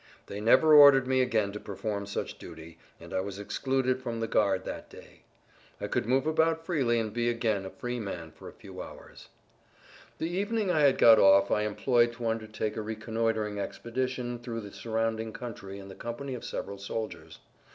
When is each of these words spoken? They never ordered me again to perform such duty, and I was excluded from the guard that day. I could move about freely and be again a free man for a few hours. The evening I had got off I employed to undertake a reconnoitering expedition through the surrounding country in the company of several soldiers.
They 0.25 0.41
never 0.41 0.73
ordered 0.73 1.05
me 1.05 1.21
again 1.21 1.51
to 1.51 1.59
perform 1.59 2.07
such 2.07 2.39
duty, 2.39 2.79
and 2.99 3.13
I 3.13 3.19
was 3.21 3.37
excluded 3.37 4.01
from 4.01 4.19
the 4.19 4.27
guard 4.27 4.65
that 4.65 4.89
day. 4.89 5.21
I 5.79 5.85
could 5.85 6.07
move 6.07 6.25
about 6.25 6.65
freely 6.65 6.97
and 6.99 7.13
be 7.13 7.29
again 7.29 7.67
a 7.67 7.69
free 7.69 7.99
man 7.99 8.31
for 8.31 8.49
a 8.49 8.53
few 8.53 8.81
hours. 8.81 9.27
The 10.17 10.27
evening 10.27 10.71
I 10.71 10.79
had 10.79 10.97
got 10.97 11.19
off 11.19 11.51
I 11.51 11.65
employed 11.67 12.13
to 12.13 12.25
undertake 12.25 12.77
a 12.77 12.81
reconnoitering 12.81 13.59
expedition 13.59 14.39
through 14.39 14.61
the 14.61 14.71
surrounding 14.73 15.33
country 15.33 15.77
in 15.77 15.87
the 15.87 15.93
company 15.93 16.33
of 16.33 16.43
several 16.43 16.79
soldiers. 16.79 17.37